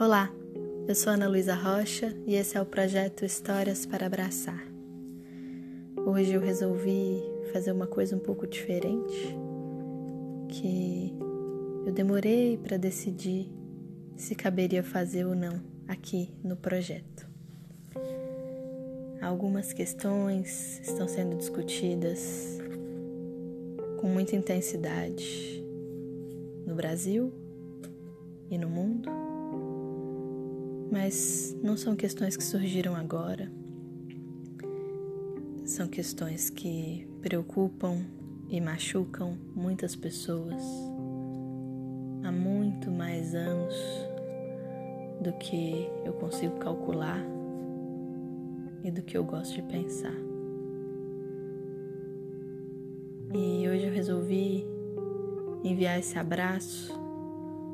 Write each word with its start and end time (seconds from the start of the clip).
Olá, 0.00 0.32
eu 0.88 0.94
sou 0.94 1.12
Ana 1.12 1.28
Luísa 1.28 1.52
Rocha 1.54 2.16
e 2.26 2.34
esse 2.34 2.56
é 2.56 2.62
o 2.62 2.64
projeto 2.64 3.22
Histórias 3.22 3.84
para 3.84 4.06
Abraçar. 4.06 4.66
Hoje 6.06 6.32
eu 6.32 6.40
resolvi 6.40 7.22
fazer 7.52 7.70
uma 7.70 7.86
coisa 7.86 8.16
um 8.16 8.18
pouco 8.18 8.46
diferente, 8.46 9.36
que 10.48 11.14
eu 11.84 11.92
demorei 11.92 12.56
para 12.56 12.78
decidir 12.78 13.46
se 14.16 14.34
caberia 14.34 14.82
fazer 14.82 15.26
ou 15.26 15.34
não 15.34 15.60
aqui 15.86 16.32
no 16.42 16.56
projeto. 16.56 17.28
Algumas 19.20 19.74
questões 19.74 20.80
estão 20.80 21.06
sendo 21.06 21.36
discutidas 21.36 22.56
com 24.00 24.06
muita 24.06 24.34
intensidade 24.34 25.62
no 26.66 26.74
Brasil 26.74 27.30
e 28.50 28.56
no 28.56 28.70
mundo 28.70 29.29
mas 30.90 31.56
não 31.62 31.76
são 31.76 31.94
questões 31.94 32.36
que 32.36 32.42
surgiram 32.44 32.96
agora. 32.96 33.50
São 35.64 35.86
questões 35.86 36.50
que 36.50 37.06
preocupam 37.22 38.04
e 38.48 38.60
machucam 38.60 39.38
muitas 39.54 39.94
pessoas 39.94 40.62
há 42.24 42.32
muito 42.32 42.90
mais 42.90 43.34
anos 43.34 43.74
do 45.20 45.32
que 45.34 45.88
eu 46.04 46.12
consigo 46.14 46.58
calcular 46.58 47.24
e 48.82 48.90
do 48.90 49.02
que 49.02 49.16
eu 49.16 49.22
gosto 49.22 49.54
de 49.54 49.62
pensar. 49.62 50.16
E 53.32 53.68
hoje 53.68 53.86
eu 53.86 53.92
resolvi 53.92 54.66
enviar 55.62 56.00
esse 56.00 56.18
abraço 56.18 56.92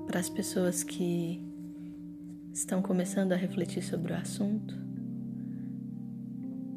para 0.07 0.21
as 0.21 0.29
pessoas 0.29 0.83
que 0.85 1.41
estão 2.57 2.81
começando 2.81 3.33
a 3.33 3.37
refletir 3.37 3.83
sobre 3.83 4.15
o 4.15 4.17
assunto, 4.17 4.75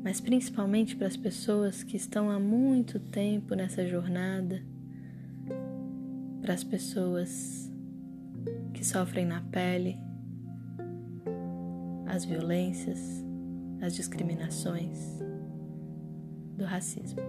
mas 0.03 0.19
principalmente 0.19 0.93
para 0.93 1.07
as 1.07 1.15
pessoas 1.15 1.83
que 1.83 1.95
estão 1.95 2.29
há 2.29 2.37
muito 2.37 2.99
tempo 2.99 3.55
nessa 3.55 3.87
jornada, 3.87 4.61
para 6.41 6.53
as 6.53 6.65
pessoas 6.65 7.71
que 8.73 8.85
sofrem 8.85 9.25
na 9.25 9.39
pele 9.39 9.97
as 12.07 12.25
violências, 12.25 13.23
as 13.81 13.95
discriminações 13.95 15.17
do 16.57 16.65
racismo. 16.65 17.21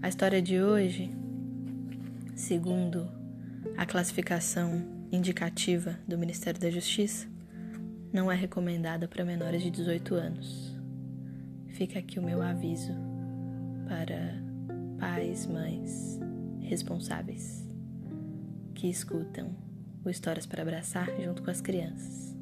A 0.00 0.08
história 0.08 0.40
de 0.40 0.62
hoje, 0.62 1.14
segundo 2.34 3.06
a 3.76 3.84
classificação 3.84 4.95
indicativa 5.16 5.98
do 6.06 6.18
Ministério 6.18 6.60
da 6.60 6.70
Justiça 6.70 7.26
não 8.12 8.30
é 8.30 8.34
recomendada 8.34 9.08
para 9.08 9.24
menores 9.24 9.62
de 9.62 9.70
18 9.70 10.14
anos. 10.14 10.76
Fica 11.68 11.98
aqui 11.98 12.18
o 12.18 12.22
meu 12.22 12.42
aviso 12.42 12.92
para 13.88 14.40
pais, 14.98 15.46
mães 15.46 16.20
responsáveis 16.60 17.66
que 18.74 18.88
escutam 18.88 19.56
o 20.04 20.10
Histórias 20.10 20.46
para 20.46 20.62
Abraçar 20.62 21.08
junto 21.20 21.42
com 21.42 21.50
as 21.50 21.60
crianças. 21.60 22.36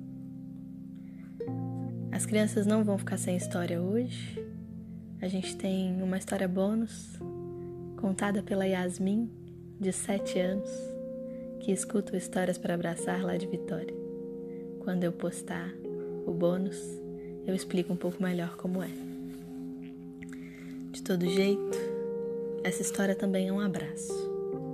As 2.11 2.27
crianças 2.27 2.67
não 2.67 2.85
vão 2.85 2.99
ficar 2.99 3.17
sem 3.17 3.37
história 3.37 3.81
hoje. 3.81 4.45
A 5.21 5.29
gente 5.29 5.57
tem 5.57 6.03
uma 6.03 6.19
história 6.19 6.47
bônus 6.47 7.19
contada 7.97 8.43
pela 8.43 8.67
Yasmin, 8.67 9.31
de 9.81 9.93
7 9.93 10.39
anos 10.39 10.94
que 11.65 11.73
escuto 11.73 12.15
histórias 12.15 12.59
para 12.59 12.75
abraçar 12.75 13.25
lá 13.25 13.39
de 13.39 13.47
Vitória. 13.47 13.95
Quando 14.81 15.03
eu 15.03 15.13
postar 15.13 15.73
o 16.27 16.31
bônus, 16.31 16.79
eu 17.47 17.55
explico 17.55 17.91
um 17.91 17.97
pouco 17.97 18.23
melhor 18.23 18.55
como 18.57 18.83
é. 18.83 18.91
De 20.93 21.03
todo 21.03 21.27
jeito, 21.27 21.79
essa 22.63 22.83
história 22.83 23.15
também 23.15 23.49
é 23.49 23.53
um 23.53 23.61
abraço. 23.61 24.13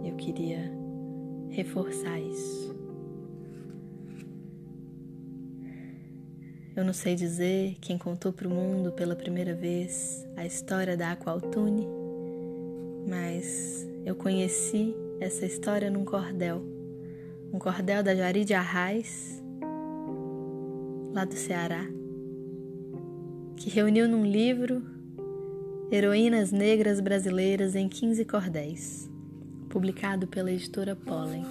Eu 0.05 0.17
queria 0.17 0.69
reforçar 1.50 2.19
isso. 2.19 2.75
Eu 6.75 6.84
não 6.84 6.93
sei 6.93 7.15
dizer 7.15 7.77
quem 7.81 7.97
contou 7.97 8.33
para 8.33 8.49
o 8.49 8.50
mundo 8.50 8.91
pela 8.91 9.15
primeira 9.15 9.55
vez 9.55 10.27
a 10.37 10.45
história 10.45 10.97
da 10.97 11.12
Aqualtune, 11.12 11.87
mas 13.09 13.87
eu 14.05 14.17
conheci 14.17 14.93
essa 15.21 15.47
história 15.47 15.89
num 15.89 16.05
cordel 16.05 16.80
um 17.53 17.59
cordel 17.59 18.03
da 18.03 18.15
Jari 18.15 18.44
de 18.44 18.55
Arraes, 18.55 19.43
lá 21.12 21.25
do 21.25 21.34
Ceará, 21.34 21.84
que 23.56 23.69
reuniu 23.69 24.09
num 24.09 24.25
livro 24.25 24.83
Heroínas 25.91 26.53
Negras 26.53 27.00
Brasileiras 27.00 27.75
em 27.75 27.88
15 27.88 28.25
Cordéis, 28.25 29.11
publicado 29.69 30.28
pela 30.28 30.53
editora 30.53 30.94
Pollen. 30.94 31.44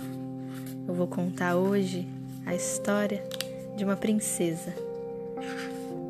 Eu 0.88 0.94
vou 0.94 1.08
contar 1.08 1.58
hoje 1.58 2.08
a 2.46 2.56
história 2.56 3.22
de 3.76 3.84
uma 3.84 3.98
princesa, 3.98 4.74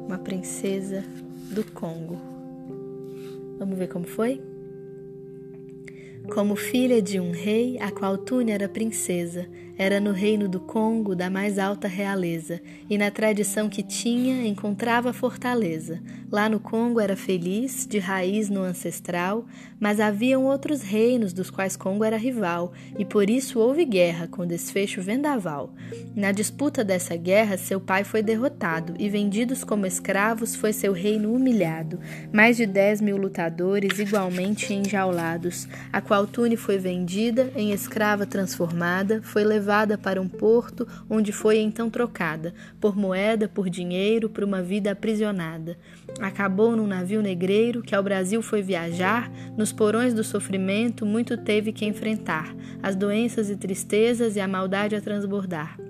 uma 0.05 0.19
princesa 0.19 1.03
do 1.51 1.63
Congo. 1.63 2.19
Vamos 3.57 3.77
ver 3.77 3.87
como 3.87 4.05
foi? 4.05 4.39
Como 6.31 6.55
filha 6.55 7.01
de 7.01 7.19
um 7.19 7.31
rei, 7.31 7.79
a 7.79 7.91
qual 7.91 8.19
Tune 8.19 8.51
era 8.51 8.69
princesa, 8.69 9.49
era 9.79 9.97
no 10.01 10.11
reino 10.11 10.49
do 10.49 10.59
Congo 10.59 11.15
da 11.15 11.29
mais 11.29 11.57
alta 11.57 11.87
realeza, 11.87 12.61
e 12.89 12.97
na 12.97 13.09
tradição 13.09 13.69
que 13.69 13.81
tinha 13.81 14.45
encontrava 14.45 15.13
fortaleza. 15.13 16.01
Lá 16.29 16.49
no 16.49 16.59
Congo 16.59 16.99
era 16.99 17.15
feliz, 17.15 17.87
de 17.87 17.97
raiz 17.97 18.49
no 18.49 18.61
ancestral, 18.61 19.45
mas 19.79 20.01
haviam 20.01 20.43
outros 20.43 20.81
reinos 20.81 21.31
dos 21.31 21.49
quais 21.49 21.77
Congo 21.77 22.03
era 22.03 22.17
rival, 22.17 22.73
e 22.97 23.05
por 23.05 23.29
isso 23.29 23.57
houve 23.57 23.85
guerra 23.85 24.27
com 24.27 24.45
desfecho 24.45 25.01
vendaval. 25.01 25.73
Na 26.13 26.33
disputa 26.33 26.83
dessa 26.83 27.15
guerra, 27.15 27.57
seu 27.57 27.79
pai 27.79 28.03
foi 28.03 28.21
derrotado, 28.21 28.95
e 28.99 29.07
vendidos 29.07 29.63
como 29.63 29.85
escravos 29.85 30.55
foi 30.55 30.73
seu 30.73 30.91
reino 30.91 31.33
humilhado. 31.33 32.01
Mais 32.33 32.57
de 32.57 32.65
dez 32.65 32.99
mil 32.99 33.15
lutadores 33.15 33.97
igualmente 33.97 34.73
enjaulados, 34.73 35.69
a 35.93 36.01
qual 36.01 36.19
Altune 36.19 36.57
foi 36.57 36.77
vendida, 36.77 37.49
em 37.55 37.71
escrava 37.71 38.25
transformada, 38.25 39.21
foi 39.23 39.45
levada 39.45 39.68
para 39.97 40.21
um 40.21 40.27
porto 40.27 40.87
onde 41.09 41.31
foi 41.31 41.59
então 41.59 41.89
trocada, 41.89 42.53
por 42.79 42.95
moeda, 42.95 43.47
por 43.47 43.69
dinheiro, 43.69 44.29
por 44.29 44.43
uma 44.43 44.61
vida 44.61 44.91
aprisionada. 44.91 45.77
Acabou 46.19 46.75
num 46.75 46.87
navio 46.87 47.21
negreiro 47.21 47.81
que 47.81 47.95
ao 47.95 48.03
Brasil 48.03 48.41
foi 48.41 48.61
viajar, 48.61 49.31
nos 49.57 49.71
porões 49.71 50.13
do 50.13 50.23
sofrimento 50.23 51.05
muito 51.05 51.37
teve 51.37 51.71
que 51.71 51.85
enfrentar, 51.85 52.53
as 52.81 52.95
doenças 52.95 53.49
e 53.49 53.55
tristezas 53.55 54.35
e 54.35 54.39
a 54.39 54.47
maldade 54.47 54.95
a 54.95 55.01
transbordar. 55.01 55.88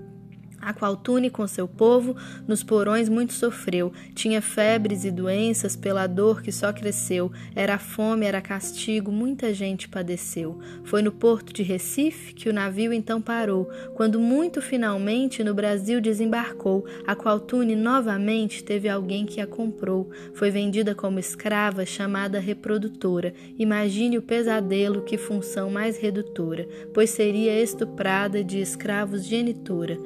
A 0.61 0.73
qual 0.73 0.95
Tune 0.97 1.29
com 1.29 1.47
seu 1.47 1.67
povo 1.67 2.15
nos 2.47 2.63
porões 2.63 3.09
muito 3.09 3.33
sofreu, 3.33 3.91
tinha 4.13 4.41
febres 4.41 5.05
e 5.05 5.11
doenças 5.11 5.75
pela 5.75 6.07
dor 6.07 6.41
que 6.41 6.51
só 6.51 6.73
cresceu, 6.73 7.31
era 7.55 7.77
fome, 7.77 8.25
era 8.25 8.41
castigo, 8.41 9.11
muita 9.11 9.53
gente 9.53 9.87
padeceu. 9.87 10.59
Foi 10.83 11.01
no 11.01 11.11
porto 11.11 11.53
de 11.53 11.63
Recife 11.63 12.33
que 12.33 12.49
o 12.49 12.53
navio 12.53 12.93
então 12.93 13.21
parou, 13.21 13.69
quando 13.95 14.19
muito 14.19 14.61
finalmente 14.61 15.43
no 15.43 15.53
Brasil 15.53 16.01
desembarcou, 16.01 16.85
a 17.05 17.15
qual 17.15 17.39
Tune 17.39 17.75
novamente 17.75 18.63
teve 18.63 18.89
alguém 18.89 19.25
que 19.25 19.41
a 19.41 19.47
comprou, 19.47 20.09
foi 20.33 20.49
vendida 20.49 20.93
como 20.95 21.19
escrava, 21.19 21.85
chamada 21.85 22.39
reprodutora. 22.39 23.33
Imagine 23.57 24.17
o 24.17 24.21
pesadelo, 24.21 25.01
que 25.01 25.17
função 25.17 25.69
mais 25.69 25.97
redutora, 25.97 26.67
pois 26.93 27.09
seria 27.09 27.61
estuprada 27.61 28.43
de 28.43 28.59
escravos 28.59 29.25
genitora. 29.25 29.97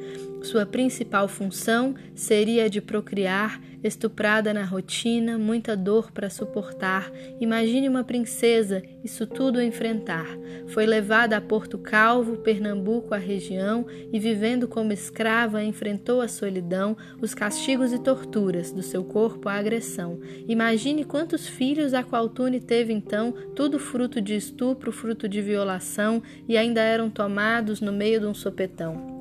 Sua 0.44 0.66
principal 0.66 1.30
função 1.30 1.96
seria 2.14 2.66
a 2.66 2.68
de 2.68 2.82
procriar, 2.82 3.62
estuprada 3.82 4.54
na 4.54 4.66
rotina, 4.66 5.38
muita 5.38 5.76
dor 5.76 6.12
para 6.12 6.30
suportar. 6.30 7.10
Imagine 7.40 7.88
uma 7.88 8.04
princesa, 8.04 8.84
isso 9.02 9.26
tudo 9.26 9.62
enfrentar. 9.62 10.28
Foi 10.68 10.86
levada 10.86 11.38
a 11.38 11.42
Porto 11.42 11.78
Calvo, 11.78 12.36
Pernambuco, 12.38 13.14
a 13.14 13.18
região, 13.18 13.86
e 14.12 14.20
vivendo 14.20 14.68
como 14.68 14.92
escrava, 14.92 15.64
enfrentou 15.64 16.20
a 16.20 16.28
solidão, 16.28 16.98
os 17.22 17.34
castigos 17.34 17.94
e 17.94 18.00
torturas, 18.00 18.70
do 18.70 18.84
seu 18.84 19.02
corpo 19.02 19.48
a 19.48 19.54
agressão. 19.54 20.20
Imagine 20.46 21.06
quantos 21.06 21.48
filhos 21.48 21.94
a 21.94 22.04
Qualtune 22.04 22.60
teve 22.60 22.92
então, 22.92 23.34
tudo 23.56 23.80
fruto 23.80 24.20
de 24.20 24.36
estupro, 24.36 24.92
fruto 24.92 25.28
de 25.30 25.42
violação, 25.42 26.22
e 26.50 26.58
ainda 26.58 26.82
eram 26.82 27.10
tomados 27.10 27.80
no 27.80 27.94
meio 27.94 28.20
de 28.20 28.26
um 28.26 28.34
sopetão. 28.34 29.13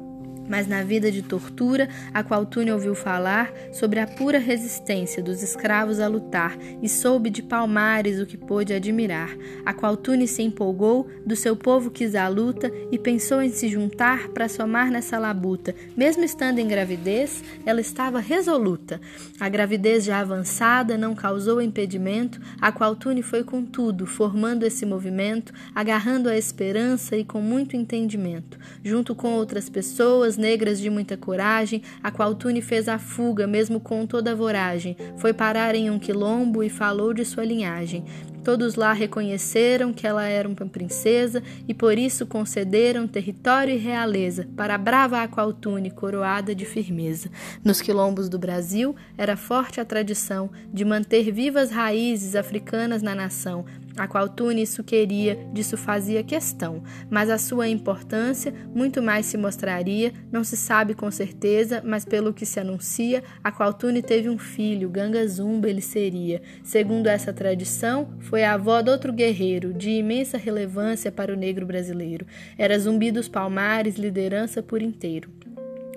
Mas 0.48 0.66
na 0.66 0.82
vida 0.82 1.10
de 1.10 1.22
tortura, 1.22 1.88
a 2.12 2.22
qual 2.22 2.44
Tune 2.44 2.72
ouviu 2.72 2.94
falar 2.94 3.52
sobre 3.72 4.00
a 4.00 4.06
pura 4.06 4.38
resistência 4.38 5.22
dos 5.22 5.42
escravos 5.42 6.00
a 6.00 6.08
lutar 6.08 6.56
e 6.82 6.88
soube 6.88 7.30
de 7.30 7.42
Palmares 7.42 8.20
o 8.20 8.26
que 8.26 8.36
pôde 8.36 8.72
admirar, 8.72 9.30
a 9.64 9.72
qual 9.72 9.96
Tune 9.96 10.26
se 10.26 10.42
empolgou, 10.42 11.08
do 11.24 11.36
seu 11.36 11.56
povo 11.56 11.90
quis 11.90 12.14
a 12.14 12.28
luta 12.28 12.70
e 12.90 12.98
pensou 12.98 13.40
em 13.40 13.50
se 13.50 13.68
juntar 13.68 14.28
para 14.28 14.48
somar 14.48 14.90
nessa 14.90 15.18
labuta. 15.18 15.74
Mesmo 15.96 16.24
estando 16.24 16.58
em 16.58 16.68
gravidez, 16.68 17.42
ela 17.64 17.80
estava 17.80 18.20
resoluta. 18.20 19.00
A 19.38 19.48
gravidez 19.48 20.04
já 20.04 20.20
avançada 20.20 20.96
não 20.98 21.14
causou 21.14 21.60
impedimento, 21.60 22.40
a 22.60 22.72
qual 22.72 22.94
Tune 22.96 23.22
foi 23.22 23.44
com 23.44 23.64
tudo, 23.64 24.06
formando 24.06 24.64
esse 24.64 24.84
movimento, 24.84 25.52
agarrando 25.74 26.28
a 26.28 26.36
esperança 26.36 27.16
e 27.16 27.24
com 27.24 27.40
muito 27.40 27.76
entendimento, 27.76 28.58
junto 28.84 29.14
com 29.14 29.28
outras 29.32 29.68
pessoas, 29.68 30.36
negras 30.42 30.80
de 30.80 30.90
muita 30.90 31.16
coragem, 31.16 31.82
a 32.02 32.10
qual 32.10 32.34
Tune 32.34 32.60
fez 32.60 32.88
a 32.88 32.98
fuga, 32.98 33.46
mesmo 33.46 33.78
com 33.78 34.04
toda 34.04 34.32
a 34.32 34.34
voragem. 34.34 34.96
Foi 35.16 35.32
parar 35.32 35.76
em 35.76 35.88
um 35.88 35.98
quilombo 35.98 36.64
e 36.64 36.68
falou 36.68 37.14
de 37.14 37.24
sua 37.24 37.44
linhagem. 37.44 38.04
Todos 38.44 38.74
lá 38.74 38.92
reconheceram 38.92 39.92
que 39.92 40.04
ela 40.04 40.26
era 40.26 40.48
uma 40.48 40.56
princesa 40.66 41.40
e 41.68 41.72
por 41.72 41.96
isso 41.96 42.26
concederam 42.26 43.06
território 43.06 43.72
e 43.72 43.78
realeza 43.78 44.48
para 44.56 44.74
a 44.74 44.78
brava 44.78 45.22
Aqualtune, 45.22 45.92
coroada 45.92 46.52
de 46.52 46.64
firmeza. 46.64 47.30
Nos 47.64 47.80
quilombos 47.80 48.28
do 48.28 48.40
Brasil 48.40 48.96
era 49.16 49.36
forte 49.36 49.80
a 49.80 49.84
tradição 49.84 50.50
de 50.72 50.84
manter 50.84 51.30
vivas 51.30 51.70
raízes 51.70 52.34
africanas 52.34 53.00
na 53.00 53.14
nação, 53.14 53.64
a 53.96 54.06
qual 54.06 54.28
Tune 54.28 54.62
isso 54.62 54.82
queria, 54.82 55.38
disso 55.52 55.76
fazia 55.76 56.22
questão, 56.22 56.82
mas 57.10 57.30
a 57.30 57.38
sua 57.38 57.68
importância 57.68 58.52
muito 58.74 59.02
mais 59.02 59.26
se 59.26 59.36
mostraria, 59.36 60.12
não 60.30 60.44
se 60.44 60.56
sabe 60.56 60.94
com 60.94 61.10
certeza, 61.10 61.82
mas 61.84 62.04
pelo 62.04 62.32
que 62.32 62.46
se 62.46 62.60
anuncia, 62.60 63.22
a 63.42 63.52
qual 63.52 63.72
Tune 63.72 64.02
teve 64.02 64.28
um 64.28 64.38
filho, 64.38 64.88
Ganga 64.88 65.26
Zumba 65.26 65.68
ele 65.68 65.80
seria. 65.80 66.42
Segundo 66.62 67.06
essa 67.06 67.32
tradição, 67.32 68.14
foi 68.20 68.44
a 68.44 68.54
avó 68.54 68.80
de 68.80 68.90
outro 68.90 69.12
guerreiro, 69.12 69.72
de 69.72 69.90
imensa 69.90 70.38
relevância 70.38 71.12
para 71.12 71.32
o 71.32 71.36
negro 71.36 71.66
brasileiro. 71.66 72.26
Era 72.56 72.78
Zumbi 72.78 73.10
dos 73.10 73.28
Palmares, 73.28 73.96
liderança 73.96 74.62
por 74.62 74.82
inteiro 74.82 75.41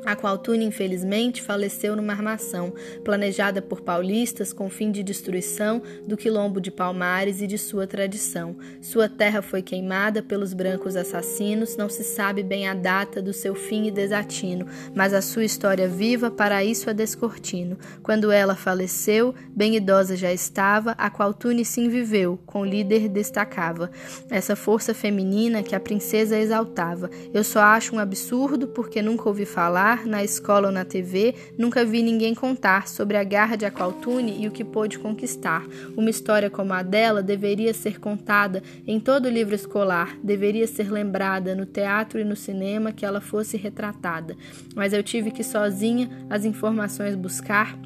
a 0.06 0.16
qual 0.16 0.38
Tune, 0.38 0.66
infelizmente, 0.66 1.42
faleceu 1.42 1.96
numa 1.96 2.14
armação 2.14 2.74
planejada 3.04 3.62
por 3.62 3.82
paulistas 3.82 4.54
com 4.54 4.70
fim 4.70 4.92
de 4.92 5.02
destruição 5.02 5.82
do 6.08 6.16
quilombo 6.16 6.62
de 6.62 6.70
Palmares 6.70 7.42
e 7.42 7.48
de 7.48 7.58
sua 7.58 7.88
tradição. 7.88 8.56
Sua 8.82 9.10
terra 9.10 9.42
foi 9.42 9.62
queimada 9.62 10.22
pelos 10.22 10.54
brancos 10.54 10.96
assassinos, 10.96 11.76
não 11.76 11.90
se 11.90 12.04
sabe 12.04 12.44
bem 12.44 12.68
a 12.68 12.74
data 12.74 13.22
do 13.22 13.34
seu 13.34 13.56
fim 13.56 13.88
e 13.88 13.92
desatino, 13.92 14.68
mas 14.94 15.14
a 15.14 15.22
sua 15.22 15.44
história 15.44 15.88
viva 15.88 16.30
para 16.30 16.64
isso 16.64 16.90
é 16.90 16.94
descortino. 16.94 17.78
Quando 18.04 18.32
ela 18.32 18.56
faleceu, 18.56 19.34
bem 19.50 19.76
idosa 19.76 20.16
já 20.16 20.32
estava, 20.32 20.92
a 20.92 21.10
qual 21.10 21.34
sim 21.64 21.90
viveu, 21.90 22.40
com 22.46 22.66
líder 22.66 23.10
destacava. 23.10 23.90
Essa 24.30 24.56
força 24.56 24.94
feminina 24.94 25.64
que 25.64 25.76
a 25.76 25.80
princesa 25.80 26.38
exaltava. 26.38 27.10
Eu 27.34 27.44
só 27.44 27.62
acho 27.62 27.96
um 27.96 28.00
absurdo 28.00 28.68
porque 28.68 29.02
nunca 29.02 29.28
ouvi 29.28 29.46
falar 29.46 29.95
na 30.04 30.24
escola 30.24 30.68
ou 30.68 30.74
na 30.74 30.84
TV, 30.84 31.36
nunca 31.58 31.86
vi 31.86 32.02
ninguém 32.02 32.36
contar 32.36 32.88
sobre 32.88 33.16
a 33.16 33.24
garra 33.24 33.56
de 33.56 33.66
Aqualtune 33.66 34.44
e 34.44 34.48
o 34.48 34.52
que 34.52 34.64
pôde 34.64 35.00
conquistar. 35.00 35.64
Uma 35.96 36.10
história 36.10 36.50
como 36.50 36.74
a 36.74 36.82
dela 36.82 37.24
deveria 37.24 37.74
ser 37.74 38.00
contada 38.00 38.62
em 38.86 39.00
todo 39.00 39.30
livro 39.30 39.56
escolar, 39.56 40.18
deveria 40.24 40.68
ser 40.68 40.92
lembrada 40.92 41.56
no 41.56 41.66
teatro 41.66 42.20
e 42.20 42.24
no 42.24 42.36
cinema 42.36 42.92
que 42.92 43.06
ela 43.06 43.22
fosse 43.22 43.56
retratada. 43.56 44.36
Mas 44.76 44.92
eu 44.92 45.02
tive 45.02 45.32
que 45.32 45.44
sozinha 45.44 46.10
as 46.30 46.44
informações 46.44 47.16
buscar 47.16 47.78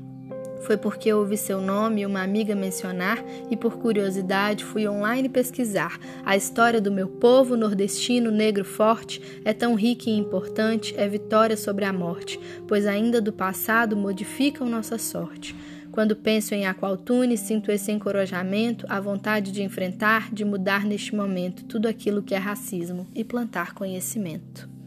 foi 0.62 0.78
porque 0.78 1.12
ouvi 1.12 1.38
seu 1.38 1.62
nome 1.62 2.02
e 2.02 2.06
uma 2.06 2.22
amiga 2.22 2.56
mencionar 2.56 3.24
e 3.50 3.56
por 3.56 3.78
curiosidade 3.78 4.64
fui 4.64 4.88
online 4.88 5.30
pesquisar. 5.30 6.00
A 6.26 6.36
história 6.36 6.82
do 6.82 6.92
meu 6.92 7.08
povo 7.08 7.56
nordestino 7.56 8.32
negro 8.32 8.66
forte 8.66 9.22
é 9.44 9.54
tão 9.54 9.76
rica 9.76 10.10
e 10.10 10.18
importante, 10.18 10.94
é 10.98 11.08
vitória 11.08 11.58
sobre 11.58 11.86
a 11.86 11.94
morte, 11.94 12.40
pois 12.68 12.86
ainda 12.86 13.22
do 13.22 13.34
passado 13.34 13.96
modificam 13.96 14.68
nossa 14.68 14.98
sorte. 14.98 15.56
Quando 15.92 16.16
penso 16.16 16.54
em 16.54 16.66
Aqualtune, 16.68 17.36
sinto 17.38 17.72
esse 17.72 17.92
encorajamento, 17.92 18.86
a 18.88 19.00
vontade 19.00 19.52
de 19.52 19.64
enfrentar, 19.64 20.32
de 20.32 20.46
mudar 20.46 20.86
neste 20.86 21.16
momento 21.16 21.66
tudo 21.66 21.88
aquilo 21.88 22.22
que 22.22 22.36
é 22.36 22.38
racismo 22.38 23.08
e 23.16 23.24
plantar 23.24 23.74
conhecimento. 23.74 24.79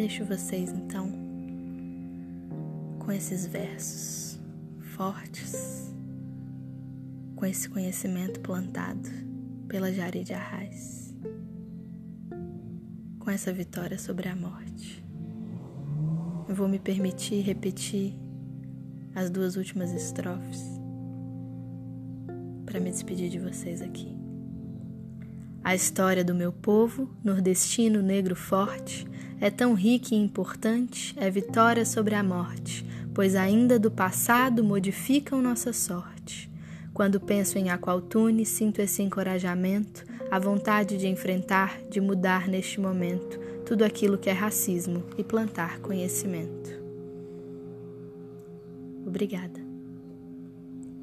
Deixo 0.00 0.24
vocês 0.24 0.72
então 0.72 1.12
com 3.00 3.12
esses 3.12 3.44
versos 3.44 4.40
fortes, 4.96 5.92
com 7.36 7.44
esse 7.44 7.68
conhecimento 7.68 8.40
plantado 8.40 9.10
pela 9.68 9.92
Jari 9.92 10.24
de 10.24 10.32
Arraes, 10.32 11.14
com 13.18 13.30
essa 13.30 13.52
vitória 13.52 13.98
sobre 13.98 14.26
a 14.30 14.34
morte. 14.34 15.04
Eu 16.48 16.54
vou 16.54 16.66
me 16.66 16.78
permitir 16.78 17.42
repetir 17.42 18.14
as 19.14 19.28
duas 19.28 19.56
últimas 19.56 19.92
estrofes 19.92 20.64
para 22.64 22.80
me 22.80 22.90
despedir 22.90 23.28
de 23.28 23.38
vocês 23.38 23.82
aqui. 23.82 24.19
A 25.70 25.74
história 25.76 26.24
do 26.24 26.34
meu 26.34 26.50
povo, 26.50 27.08
nordestino 27.22 28.02
negro 28.02 28.34
forte, 28.34 29.06
é 29.40 29.50
tão 29.50 29.72
rica 29.72 30.16
e 30.16 30.18
importante, 30.18 31.14
é 31.16 31.30
vitória 31.30 31.84
sobre 31.84 32.16
a 32.16 32.24
morte, 32.24 32.84
pois 33.14 33.36
ainda 33.36 33.78
do 33.78 33.88
passado 33.88 34.64
modificam 34.64 35.40
nossa 35.40 35.72
sorte. 35.72 36.50
Quando 36.92 37.20
penso 37.20 37.56
em 37.56 37.70
Aqualtune, 37.70 38.44
sinto 38.44 38.80
esse 38.80 39.00
encorajamento, 39.00 40.04
a 40.28 40.40
vontade 40.40 40.96
de 40.96 41.06
enfrentar, 41.06 41.80
de 41.88 42.00
mudar 42.00 42.48
neste 42.48 42.80
momento 42.80 43.38
tudo 43.64 43.84
aquilo 43.84 44.18
que 44.18 44.28
é 44.28 44.32
racismo 44.32 45.04
e 45.16 45.22
plantar 45.22 45.78
conhecimento. 45.78 46.82
Obrigada. 49.06 49.60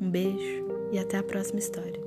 Um 0.01 0.09
beijo 0.09 0.67
e 0.91 0.99
até 0.99 1.17
a 1.17 1.23
próxima 1.23 1.59
história. 1.59 2.06